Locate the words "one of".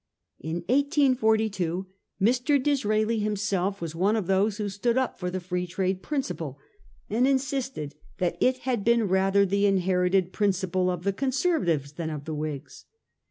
3.93-4.25